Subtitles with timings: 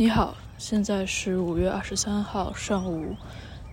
[0.00, 3.16] 你好，现在是五月二十三号上午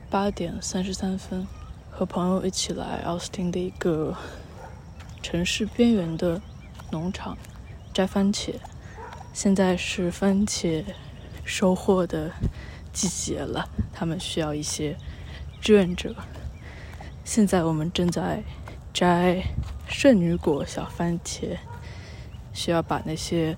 [0.09, 1.47] 八点三十三分，
[1.89, 4.13] 和朋友一起来奥斯汀的一个
[5.23, 6.41] 城市边缘的
[6.91, 7.37] 农场
[7.93, 8.55] 摘番茄。
[9.31, 10.83] 现在是番茄
[11.45, 12.29] 收获的
[12.91, 14.97] 季节了，他们需要一些
[15.61, 16.13] 志愿者。
[17.23, 18.43] 现在我们正在
[18.93, 19.41] 摘
[19.87, 21.57] 圣女果小番茄，
[22.51, 23.55] 需要把那些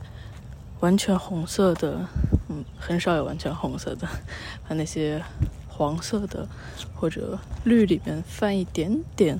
[0.81, 2.05] 完全红色的，
[2.49, 4.07] 嗯，很少有完全红色的，
[4.67, 5.23] 把那些
[5.67, 6.47] 黄色的
[6.93, 9.39] 或者绿里面泛一点点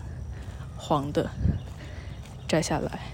[0.77, 1.29] 黄的
[2.47, 3.11] 摘下来。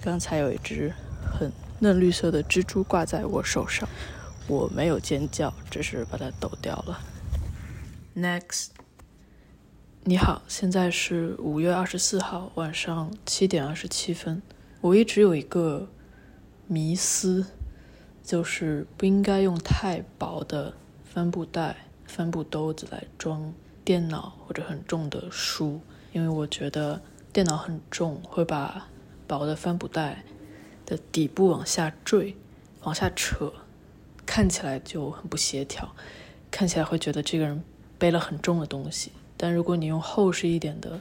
[0.00, 0.94] 刚才有一只
[1.30, 3.88] 很嫩绿色的蜘蛛挂在我手上，
[4.46, 7.00] 我没有尖叫，只是把它抖掉了。
[8.16, 8.68] Next。
[10.06, 14.42] 你好，现在是五月二十四号晚上七点二十七分。
[14.82, 15.88] 我一直有一个
[16.66, 17.46] 迷思，
[18.24, 20.72] 就是不应该用太薄的
[21.04, 23.52] 帆布袋、帆布兜子来装
[23.84, 25.78] 电脑或者很重的书，
[26.12, 27.02] 因为我觉得
[27.34, 28.88] 电脑很重，会把
[29.26, 30.24] 薄的帆布袋
[30.86, 32.34] 的底部往下坠、
[32.84, 33.52] 往下扯，
[34.24, 35.94] 看起来就很不协调，
[36.50, 37.62] 看起来会觉得这个人
[37.98, 39.12] 背了很重的东西。
[39.36, 40.98] 但如果你用厚实一点的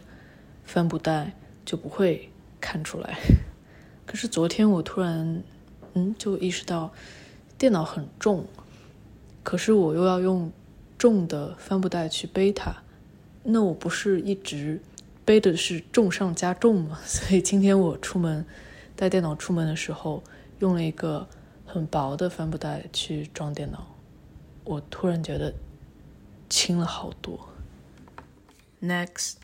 [0.66, 2.29] 帆布袋，就不会
[2.59, 3.17] 看出来。
[4.05, 5.41] 可是昨天我突然，
[5.94, 6.91] 嗯，就意识到
[7.58, 8.45] 电脑很重，
[9.44, 10.52] 可是我又要用
[10.97, 12.75] 重的帆布袋去背它，
[13.44, 14.81] 那我不是一直
[15.23, 17.00] 背的是重上加重吗？
[17.05, 18.45] 所以今天我出门
[18.95, 20.23] 带电脑出门的时候，
[20.59, 21.27] 用了一个
[21.66, 23.85] 很薄的帆布袋去装电脑，
[24.63, 25.53] 我突然觉得
[26.50, 27.50] 轻了好多。
[28.81, 29.35] Next，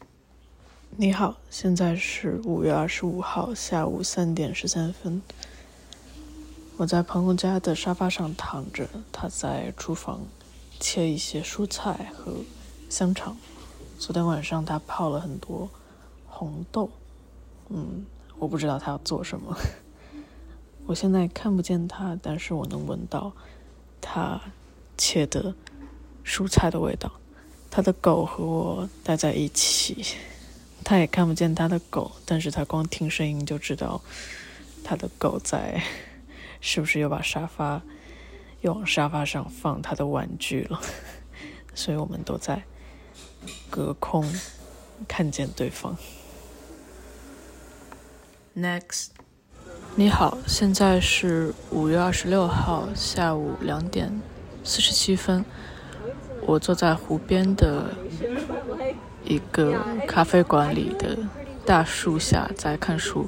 [0.98, 5.22] 你好，现在是五月二十五号下午三点十三分。
[6.80, 10.22] 我在朋友家的沙发上躺着，他在厨房
[10.80, 12.34] 切一些蔬菜和
[12.90, 13.36] 香肠。
[13.98, 15.70] 昨天晚上他泡了很多
[16.26, 16.90] 红豆，
[17.68, 18.06] 嗯，
[18.38, 19.58] 我不知道他要做什么。
[20.86, 23.34] 我现在看不见他，但是我能闻到
[24.00, 24.40] 他
[24.98, 25.54] 切的
[26.24, 27.12] 蔬菜的味道。
[27.70, 30.06] 他的狗和我待在一起，
[30.86, 34.00] 他也看不见他的狗，但是他光听声音就知道
[34.82, 35.84] 他的狗在，
[36.62, 37.82] 是不是又把沙发
[38.62, 40.80] 又往沙发上放他的玩具了？
[41.74, 42.64] 所以我们都在
[43.70, 44.30] 隔空
[45.08, 45.96] 看见对方。
[48.56, 49.10] Next，
[49.96, 54.22] 你好，现在是五月二十六号下午两点
[54.64, 55.46] 四十七分。
[56.42, 57.96] 我坐在湖边的
[59.24, 61.18] 一个咖啡馆里的
[61.66, 63.28] 大树下在看书。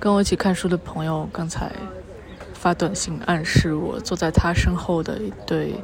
[0.00, 1.72] 跟我一起看书的朋友刚才
[2.54, 5.74] 发短信暗示我，坐在他身后的一对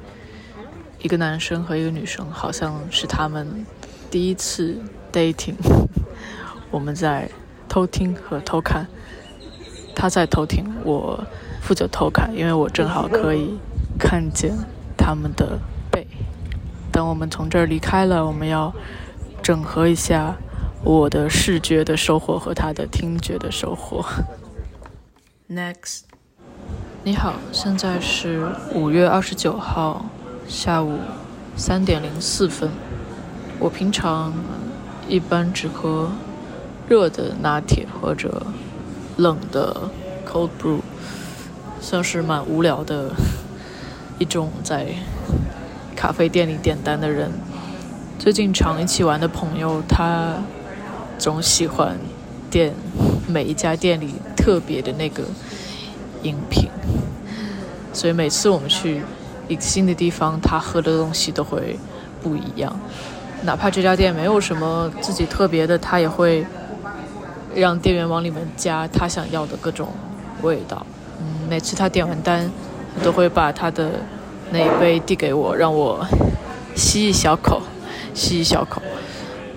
[1.01, 3.67] 一个男生和一个女生，好像是他们
[4.11, 4.79] 第一次
[5.13, 5.57] dating。
[6.71, 7.29] 我们在
[7.69, 8.87] 偷听和偷看，
[9.97, 11.25] 他在偷听，我
[11.61, 13.59] 负责偷看，因为我正好可以
[13.99, 14.53] 看见
[14.97, 15.59] 他们的
[15.91, 16.07] 背。
[16.93, 18.73] 等我们从这儿离开了，我们要
[19.43, 20.37] 整合一下
[20.85, 24.05] 我的视觉的收获和他的听觉的收获。
[25.49, 26.03] Next，
[27.03, 30.05] 你好，现在是五月二十九号
[30.47, 30.99] 下午
[31.57, 32.71] 三点零四分。
[33.59, 34.35] 我平常
[35.09, 36.11] 一般只喝
[36.87, 38.47] 热的拿铁或者
[39.17, 39.89] 冷的
[40.29, 40.81] cold brew，
[41.81, 43.11] 算是蛮无聊的
[44.19, 44.89] 一种在。
[45.97, 47.31] 咖啡店里点单的人，
[48.19, 50.35] 最近常一起玩的朋友，他
[51.19, 51.99] 总喜欢
[52.51, 52.73] 点
[53.27, 55.23] 每一家店里特别的那个
[56.23, 56.69] 饮品，
[57.93, 59.03] 所以每次我们去
[59.49, 61.79] 一个新的地方，他喝的东西都会
[62.23, 62.75] 不一样。
[63.43, 66.47] 哪怕这家店没有什么自己特别的，他也会
[67.55, 69.89] 让店员往里面加他想要的各种
[70.43, 70.87] 味道。
[71.21, 72.51] 嗯，每次他点完单，
[73.03, 73.91] 都会把他的。
[74.51, 76.07] 那一杯递给我，让我
[76.77, 77.63] 吸一小口，
[78.13, 78.81] 吸一小口。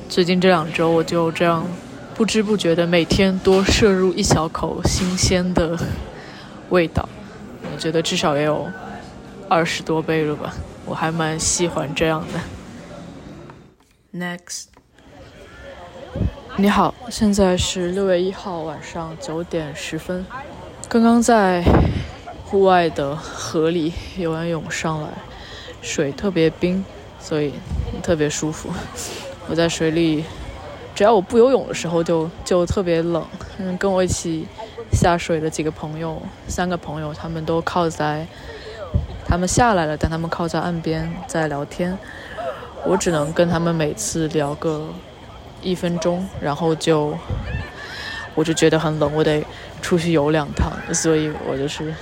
[0.09, 1.65] 最近这两周，我就这样
[2.15, 5.77] 不知不觉的每天多摄入一小口新鲜的
[6.69, 7.07] 味道。
[7.71, 8.67] 我觉得至少也有
[9.49, 10.53] 二十多杯了吧，
[10.85, 12.39] 我还蛮喜欢这样的。
[14.17, 14.65] Next，
[16.55, 20.25] 你好，现在是六月一号晚上九点十分，
[20.87, 21.63] 刚刚在。
[22.49, 25.09] 户外的河里游完泳上来，
[25.81, 26.81] 水特别冰，
[27.19, 27.51] 所以
[28.01, 28.69] 特别舒服。
[29.49, 30.23] 我在水里，
[30.93, 33.25] 只要我不游泳的时候就就特别冷。
[33.57, 34.45] 嗯，跟我一起
[34.91, 38.27] 下水的几个朋友，三个朋友，他们都靠在
[39.25, 41.97] 他们下来了，但他们靠在岸边在聊天，
[42.85, 44.89] 我只能跟他们每次聊个
[45.61, 47.17] 一分钟，然后就
[48.35, 49.43] 我就觉得很冷，我得
[49.81, 51.93] 出去游两趟，所以我就是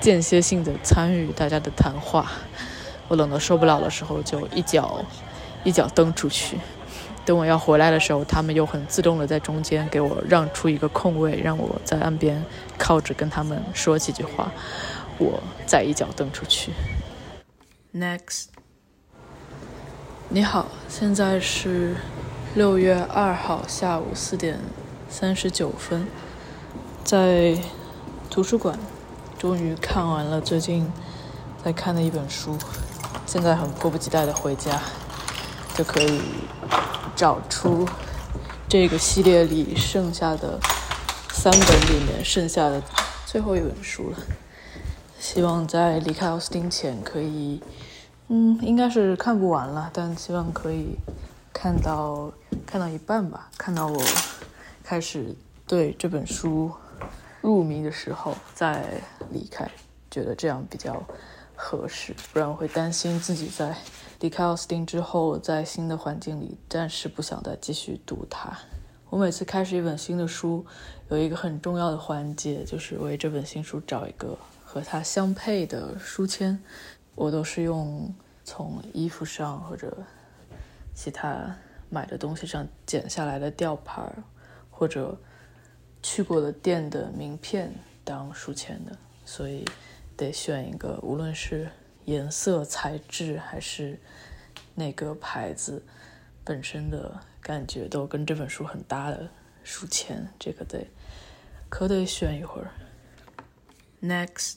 [0.00, 2.30] 间歇性的参与大家的谈话。
[3.08, 5.04] 我冷得受不了的时候，就一脚
[5.64, 6.58] 一脚蹬出去。
[7.24, 12.44] 等我要回来的时候，他们又很自动的在中间给我让出一个空位，让我在岸边
[12.76, 14.52] 靠着跟他们说几句话，
[15.18, 16.70] 我再一脚蹬出去。
[17.94, 18.48] Next，
[20.28, 21.96] 你好，现在是
[22.54, 24.58] 六月二号下午四点
[25.08, 26.06] 三十九分，
[27.04, 27.56] 在
[28.28, 28.78] 图书馆
[29.38, 30.92] 终于看完了最近
[31.64, 32.58] 在看的一本书，
[33.24, 34.82] 现在很迫不及待的回家，
[35.74, 36.20] 就可以。
[37.16, 37.86] 找出
[38.68, 40.58] 这个系列里剩下的
[41.30, 42.82] 三本里面剩下的
[43.24, 44.18] 最后一本书了。
[45.20, 47.62] 希望在离开奥斯汀前可以，
[48.26, 50.96] 嗯，应该是看不完了，但希望可以
[51.52, 52.32] 看到
[52.66, 54.02] 看到一半吧，看到我
[54.82, 55.36] 开始
[55.68, 56.72] 对这本书
[57.42, 59.00] 入迷的时候再
[59.30, 59.70] 离开，
[60.10, 61.00] 觉得这样比较
[61.54, 63.76] 合适，不然我会担心自己在。
[64.20, 68.56] 离开奥斯汀之后，在新的环境里，暂时不想再继续读它。
[69.10, 70.64] 我每次开始一本新的书，
[71.10, 76.58] 有一个很重要的环节，就是为这本新书找一个和它相配的书签。
[77.14, 78.14] 我都是用
[78.44, 79.94] 从衣服上或者
[80.94, 81.54] 其他
[81.90, 84.02] 买的东西上剪下来的吊牌，
[84.70, 85.18] 或者
[86.02, 87.74] 去过的店的名片
[88.04, 88.96] 当书签的，
[89.26, 89.64] 所以
[90.16, 91.70] 得选一个，无论是。
[92.06, 93.98] 颜色、材质还是
[94.74, 95.82] 那个牌子
[96.44, 99.30] 本身的感觉都跟这本书很搭的
[99.62, 100.86] 书签，这个得
[101.70, 102.68] 可得选一会儿。
[104.02, 104.56] Next，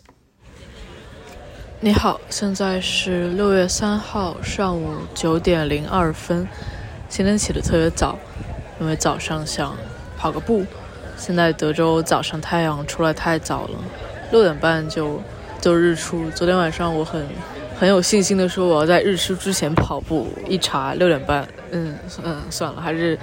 [1.79, 6.45] 你好，现在是六月三号上午九点零二分。
[7.07, 8.19] 今天起的特别早，
[8.81, 9.77] 因为早上想
[10.17, 10.65] 跑个步。
[11.15, 13.81] 现在德州早上太阳出来太早了，
[14.33, 15.21] 六点半就。
[15.59, 16.29] 就日出。
[16.31, 17.25] 昨天晚上我很
[17.77, 23.17] 很有信心的说我要在日出之前跑步，一查六点半，嗯嗯，算了，还是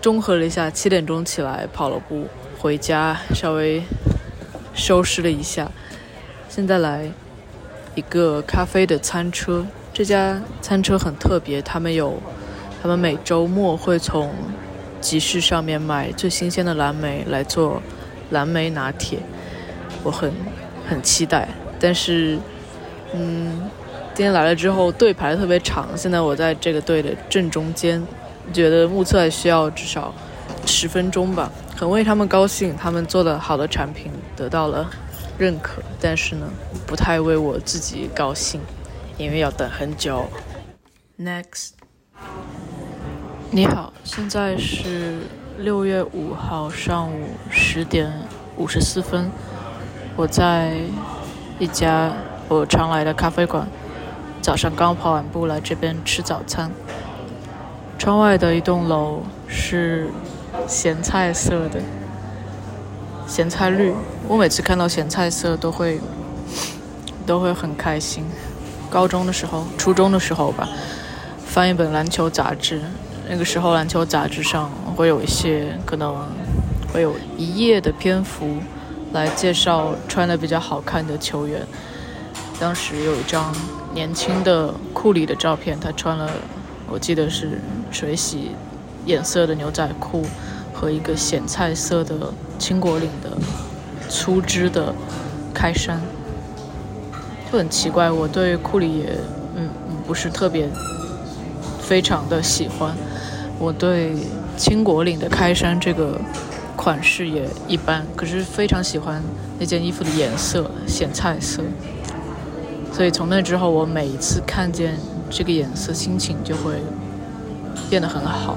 [0.00, 2.26] 综合了一下，七点钟起来跑了步，
[2.58, 3.82] 回家稍微
[4.74, 5.70] 收拾了一下，
[6.48, 7.10] 现在来
[7.94, 9.66] 一个咖啡的餐车。
[9.92, 12.20] 这家餐车很特别，他们有
[12.82, 14.32] 他们每周末会从
[15.00, 17.82] 集市上面买最新鲜的蓝莓来做
[18.30, 19.20] 蓝莓拿铁，
[20.02, 20.32] 我很。
[20.88, 21.48] 很期待，
[21.80, 22.38] 但是，
[23.12, 23.68] 嗯，
[24.14, 28.02] 今天来了之后队排的特别长，现在我在这个队的正中间，
[28.52, 30.14] 觉得目测还需要至少
[30.64, 34.88] 十分钟吧，很为他们高兴，他们做的好的产品得到了
[35.36, 36.48] 认可，但是呢，
[36.86, 38.60] 不太为我自己高兴，
[39.18, 40.26] 因为要等很久。
[41.18, 41.70] Next，
[43.50, 45.18] 你好，现在是
[45.58, 48.12] 六月五号上午十点
[48.56, 49.30] 五十四分。
[50.16, 50.72] 我在
[51.58, 52.10] 一家
[52.48, 53.68] 我常来的咖啡馆，
[54.40, 56.70] 早上刚跑完步来这边吃早餐。
[57.98, 60.08] 窗外的一栋楼是
[60.66, 61.80] 咸菜色的，
[63.26, 63.92] 咸菜绿。
[64.26, 66.00] 我每次看到咸菜色都会
[67.26, 68.24] 都会很开心。
[68.88, 70.66] 高中的时候、初中的时候吧，
[71.44, 72.80] 翻一本篮球杂志，
[73.28, 76.16] 那个时候篮球杂志上会有一些可能
[76.90, 78.56] 会有一页的篇幅。
[79.16, 81.66] 来介绍穿的比较好看的球员。
[82.60, 83.50] 当时有一张
[83.94, 86.30] 年轻的库里的照片，他穿了，
[86.86, 87.58] 我记得是
[87.90, 88.50] 水洗
[89.06, 90.22] 颜色的牛仔裤
[90.74, 92.14] 和一个咸菜色的
[92.58, 93.30] 青果领的
[94.10, 94.94] 粗织的
[95.54, 95.98] 开衫，
[97.50, 98.10] 就很奇怪。
[98.10, 99.18] 我对库里也
[99.56, 99.70] 嗯
[100.06, 100.68] 不是特别
[101.80, 102.94] 非常的喜欢，
[103.58, 104.14] 我对
[104.58, 106.20] 青果领的开衫这个。
[106.86, 109.20] 款式也一般，可是非常喜欢
[109.58, 111.60] 那件衣服的颜色，咸菜色。
[112.92, 114.94] 所以从那之后，我每一次看见
[115.28, 116.74] 这个颜色，心情就会
[117.90, 118.56] 变得很好。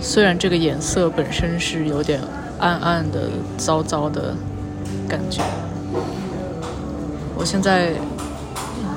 [0.00, 2.20] 虽然这个颜色本身是有点
[2.58, 4.34] 暗暗的、糟糟的
[5.08, 5.44] 感觉。
[7.36, 7.92] 我现在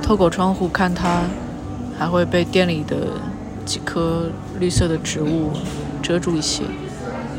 [0.02, 1.22] 透过窗户看它，
[1.96, 2.98] 还会被店里的
[3.66, 5.52] 几棵绿色的植物
[6.02, 6.64] 遮住一些。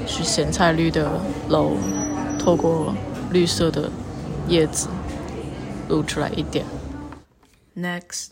[0.07, 1.11] 是咸菜绿的
[1.49, 1.73] 楼，
[2.39, 2.95] 透过
[3.31, 3.91] 绿色的
[4.47, 4.89] 叶子
[5.89, 6.65] 露出来一点。
[7.77, 8.29] Next，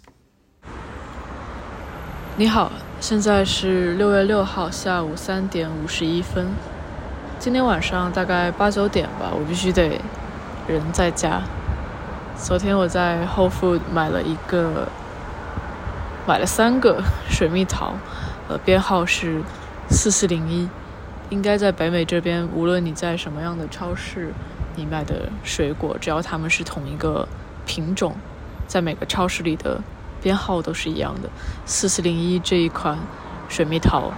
[2.37, 6.47] 你好，现在是六月六号下午三点五十一分。
[7.39, 10.01] 今天晚上大概八九点吧，我必须得
[10.67, 11.43] 人在家。
[12.37, 14.89] 昨天我在后付买了一个，
[16.27, 17.93] 买了三个水蜜桃，
[18.49, 19.43] 呃，编号是
[19.91, 20.69] 四四零一。
[21.31, 24.33] 应该在北美这边，无论你在什么样的超市，
[24.77, 27.27] 你买的水果，只要它们是同一个
[27.67, 28.15] 品种，
[28.67, 29.81] 在每个超市里的
[30.23, 31.31] 编号都是一样的。
[31.65, 32.99] 四四零一这一款
[33.49, 34.13] 水蜜桃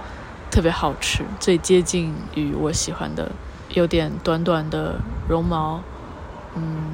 [0.51, 3.31] 特别好吃，最接近于我喜欢的，
[3.69, 5.81] 有点短短的绒毛，
[6.55, 6.91] 嗯，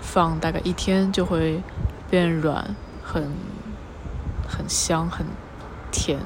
[0.00, 1.62] 放大概一天就会
[2.10, 3.30] 变软，很
[4.48, 5.26] 很香，很
[5.90, 6.18] 甜。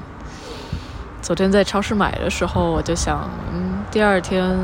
[1.21, 4.57] 昨天在超市买的时候，我就想，嗯，第二天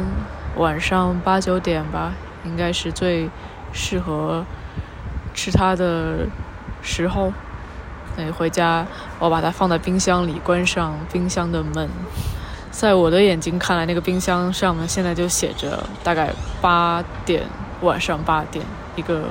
[0.56, 2.14] 晚上八九点吧，
[2.46, 3.30] 应该是最
[3.74, 4.44] 适合
[5.34, 6.26] 吃它的
[6.82, 7.32] 时候。
[8.18, 8.88] 那回家，
[9.20, 11.90] 我把它放在冰箱里，关上冰箱的门。
[12.72, 16.32] 在我的眼睛看来，那个冰箱上面现在就写着大概
[16.62, 17.44] 八点，
[17.82, 19.26] 晚上八点，一个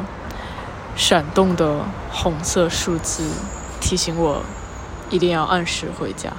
[0.94, 3.26] 闪动的红色数字，
[3.80, 4.42] 提醒我
[5.08, 6.30] 一定要按时回家。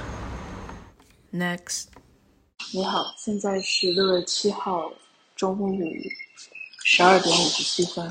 [1.36, 1.88] Next，
[2.72, 4.90] 你好，现在是六月七号
[5.36, 5.78] 中午
[6.82, 8.10] 十二点五十七分，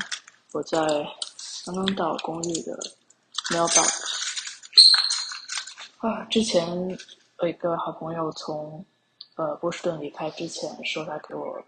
[0.53, 0.79] 我在
[1.65, 2.79] 刚刚到公寓的
[3.49, 3.89] mailbox。
[6.01, 6.69] 啊，之前
[7.41, 8.85] 有一个好朋友从
[9.37, 11.65] 呃波士顿离开之前，说他给我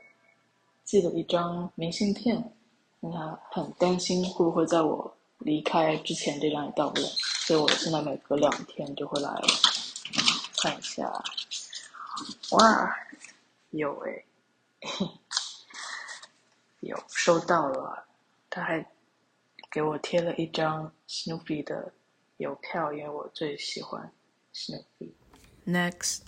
[0.85, 2.53] 寄了一张明信片，
[3.01, 7.09] 他很担心会不会在我离开之前这张也到不了，
[7.47, 9.33] 所以我现在每隔两天就会来。
[10.59, 11.23] 看一下，
[12.53, 12.97] 哇，
[13.71, 14.25] 有哎，
[16.81, 18.05] 有收到了，
[18.49, 18.87] 他还
[19.71, 21.93] 给我贴了一张 Snoopy 的
[22.39, 24.11] 邮票，因为我最喜欢
[24.55, 25.13] Snoopy。
[25.67, 26.21] Next，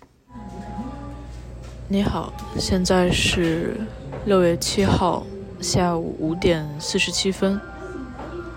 [1.88, 3.80] 你好，现在是
[4.26, 5.26] 六月七号
[5.60, 7.60] 下午五点四十七分，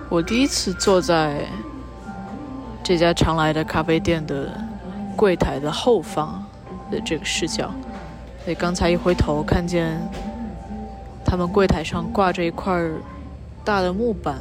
[0.09, 1.47] 我第一次坐在
[2.83, 4.69] 这家常来的咖啡店的。
[5.17, 6.43] 柜台的后方
[6.91, 7.71] 的这个视角，
[8.43, 9.97] 所以刚才一回头看见
[11.25, 12.79] 他们柜台上挂着一块
[13.63, 14.37] 大的木板。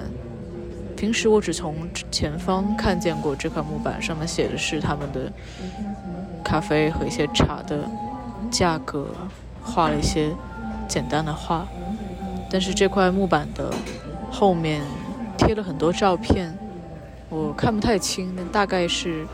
[0.97, 1.75] 平时我只从
[2.11, 5.33] 前方看见过这块木板，上面写的是他们的
[6.45, 7.89] 咖啡和一些茶的
[8.51, 9.07] 价格，
[9.63, 10.31] 画了一些
[10.87, 11.67] 简单的画。
[12.51, 13.73] 但是这块木板的
[14.31, 14.83] 后面
[15.39, 16.53] 贴了很多照片，
[17.31, 19.27] 我看不太清，但大概是。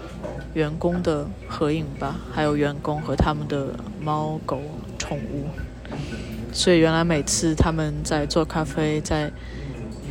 [0.54, 4.58] 员工的合影吧，还有员工和他们的猫狗
[4.96, 5.46] 宠物。
[6.50, 9.30] 所以原来每次他们在做咖啡，在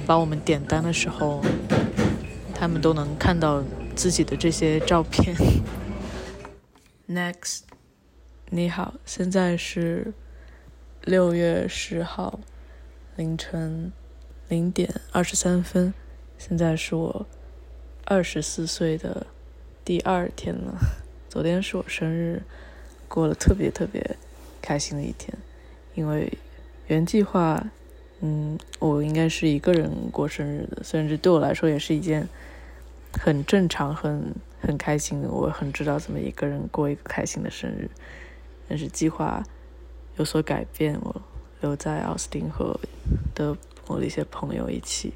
[0.05, 1.43] 帮我们点单的时候，
[2.53, 3.63] 他们都能看到
[3.95, 5.35] 自己的这些照片。
[7.09, 7.61] Next，
[8.51, 10.13] 你好，现在是
[11.01, 12.39] 六月十号
[13.15, 13.91] 凌晨
[14.47, 15.91] 零点二十三分，
[16.37, 17.25] 现在是我
[18.05, 19.25] 二十四岁的。
[19.83, 20.77] 第二天了，
[21.29, 22.41] 昨天是我生日，
[23.07, 24.15] 过了特别特别
[24.61, 25.35] 开心的一天，
[25.93, 26.31] 因为
[26.87, 27.69] 原计划，
[28.21, 32.27] 嗯，我应该是一个人过生日的，虽然这对我来说也是一件
[33.13, 37.87] 很正常、很很开心的，我很知道怎么一个人过一个开心的生日，
[38.67, 39.43] 但是计划
[40.17, 41.21] 有所改变，我
[41.61, 42.79] 留在奥斯汀和
[43.35, 43.55] 的
[43.87, 45.13] 我的一些朋友一起，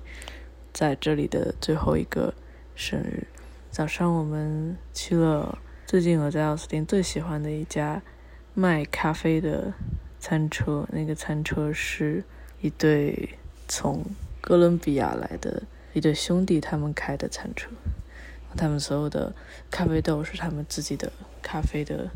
[0.72, 2.31] 在这里的最后一个
[2.79, 3.27] 生日。
[3.69, 8.01] 早上我们去了最近我在奥斯汀最喜欢的一家
[8.53, 9.74] 卖咖啡的
[10.17, 12.24] 餐车，那个餐车是
[12.62, 14.05] 一对从
[14.39, 17.69] 哥伦比亚来的一对兄弟他们开的餐车，
[18.55, 19.36] 他们所有的
[19.69, 22.09] 咖啡豆是他们自己的咖啡的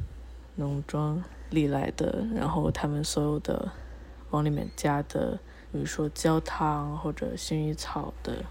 [0.55, 3.70] 农庄里来的，然后他们所有的
[4.29, 5.38] 往里面加的，
[5.74, 8.46] 比如说焦糖或者薰衣草的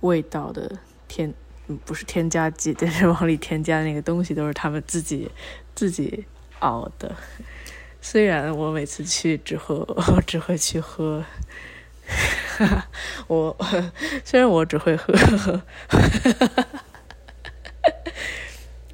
[0.00, 1.32] 味道的添。
[1.78, 5.30] 不是添加剂，但是往里添加那个东西都是他们自己
[5.74, 6.24] 自己
[6.60, 7.14] 熬的。
[8.00, 11.24] 虽然我每次去只喝，我 只会去喝。
[13.28, 13.56] 我
[14.24, 15.62] 虽然我只会喝，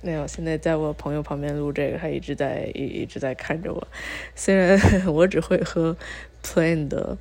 [0.02, 0.26] 没有。
[0.26, 3.88] 现在在我朋友旁边录这个，他一直在一一直在看着我。
[4.36, 5.96] 虽然我只会喝
[6.44, 7.16] plain 的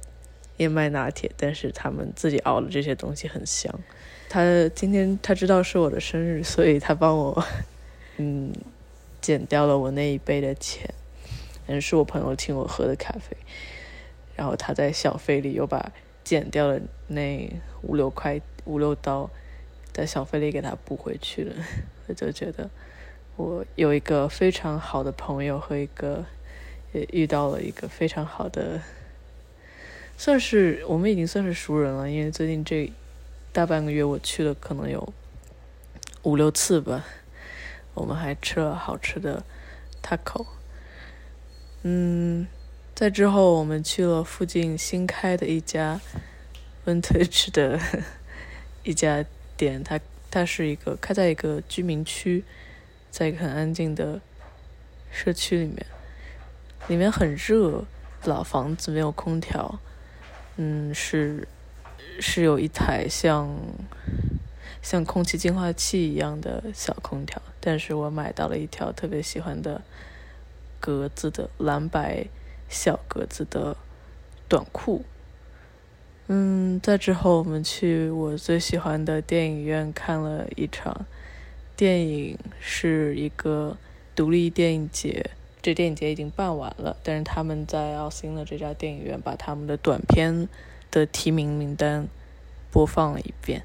[0.58, 3.74] 燕麦拿铁，但是他们自己熬的这些东西很香。
[4.29, 7.46] 他今天他知道是我的生日，所以他帮我，
[8.17, 8.51] 嗯，
[9.22, 10.93] 减掉了我那一杯的钱，
[11.67, 13.38] 嗯，是我朋友请我喝的咖啡，
[14.36, 15.91] 然后他在小费里又把
[16.24, 17.50] 减掉了那
[17.81, 19.29] 五六块五六刀，
[19.93, 21.55] 在小费里给他补回去了，
[22.07, 22.69] 我就觉得
[23.38, 26.25] 我有一个非常好的朋友和一个
[26.91, 28.81] 也遇到了一个非常好的
[30.17, 32.91] 算是我们已经算是熟人了，因为最近这
[33.58, 35.12] 大半个月我去了可能有
[36.22, 37.04] 五六次吧。
[37.96, 39.44] 我们还吃了好吃的
[40.04, 40.46] taco。
[41.82, 42.46] 嗯，
[42.94, 46.00] 在之后我们去了附近新开的一家
[46.86, 47.80] vintage 的
[48.86, 49.26] 一家
[49.58, 50.00] 店，它
[50.30, 52.44] 它是一个开在一个居民区，
[53.10, 54.22] 在一个很安静的
[55.12, 55.84] 社区里面，
[56.90, 57.86] 里面很热，
[58.26, 59.80] 老房子没有空调，
[60.58, 61.48] 嗯，是
[62.20, 63.50] 是有一台像
[64.82, 69.82] 像空气净化器一样的小空调，但是我买到了一条特别喜欢的
[70.80, 72.26] 格子的蓝白
[72.70, 73.76] 小格子的
[74.48, 75.04] 短裤。
[76.28, 81.06] 嗯，在之后我们去我最喜欢的电影院看了一场
[81.76, 83.78] 电影，是一个
[84.16, 85.32] 独立电影节。
[85.62, 90.48] 这电影节已经办完了，但是他们在奥斯汀的这家电影院把他们的短片
[90.91, 92.08] 的提名名单
[92.72, 93.63] 播放了一遍。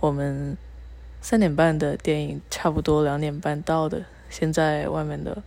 [0.00, 0.56] 我们
[1.20, 5.42] 三点半的电影，差不多两点半到的，先在外面的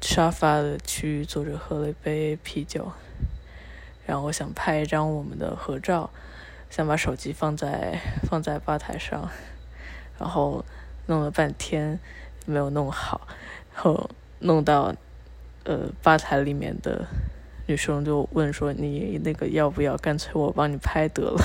[0.00, 2.92] 沙发的区域坐着喝了一杯啤酒。
[4.06, 6.08] 然后想拍一张我们的合照，
[6.70, 9.28] 想把手机放在放在吧台上，
[10.18, 10.64] 然后
[11.04, 12.00] 弄了半天
[12.46, 13.28] 没有弄好，
[13.74, 14.94] 然后弄到
[15.64, 17.06] 呃吧台里面的
[17.68, 19.94] 女生就问说：“你那个要不要？
[19.98, 21.36] 干脆我帮你拍得了。”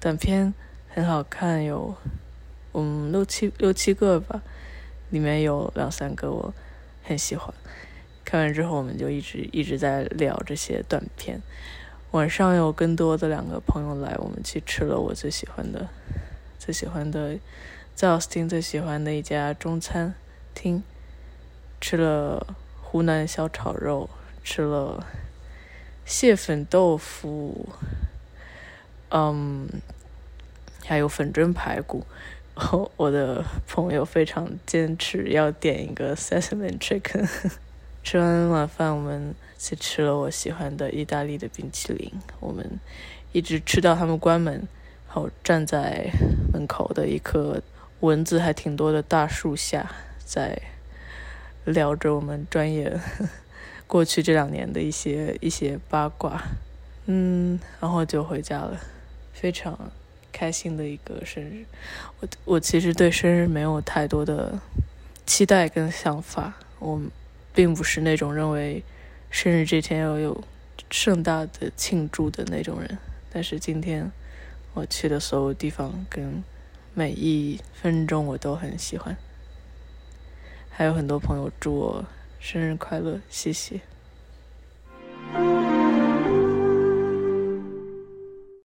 [0.00, 0.54] 短片
[0.88, 1.94] 很好看，有
[2.72, 4.40] 嗯六七六七个吧，
[5.10, 6.54] 里面有两三个我
[7.02, 7.52] 很喜欢。
[8.24, 11.42] 看完之后，我们就一直一直在聊这些短片。
[12.12, 15.88] 晚上有更多的两个朋友来，我们去吃了我最喜欢的、
[16.58, 17.36] 最喜欢的
[17.94, 20.14] 在奥斯汀最喜欢的一家中餐
[20.54, 20.82] 厅，
[21.82, 22.46] 吃了
[22.80, 24.08] 湖南小炒肉，
[24.50, 25.06] 吃了
[26.06, 27.68] 蟹粉豆腐，
[29.10, 29.68] 嗯，
[30.86, 32.06] 还有粉蒸排骨。
[32.96, 37.28] 我的朋友非常坚持要点一个 sesame chicken。
[38.02, 42.10] 吃完晚饭，我们去吃了我喜欢的意大利的冰淇淋。
[42.40, 42.80] 我们
[43.32, 44.66] 一直吃到他们关门，
[45.08, 46.10] 然后站在
[46.54, 47.60] 门口的一棵
[48.00, 49.90] 蚊子还挺多的大树下，
[50.24, 50.58] 在
[51.66, 52.98] 聊着我们专业
[53.88, 56.40] 过去这两年的一些一些八卦。
[57.06, 58.78] 嗯，然后就回家了，
[59.32, 59.90] 非常
[60.30, 61.64] 开心的一个生日。
[62.20, 64.60] 我我其实对生日没有太多的
[65.26, 67.02] 期待跟想法，我。
[67.54, 68.84] 并不是那种认为
[69.32, 70.44] 生日这天要有
[70.90, 72.96] 盛大的庆祝的那种人，
[73.32, 74.12] 但是今天
[74.74, 76.44] 我去的所有地方跟
[76.94, 79.16] 每一分钟我都很喜欢，
[80.70, 82.04] 还有很多朋友祝我
[82.40, 83.80] 生日快乐谢谢。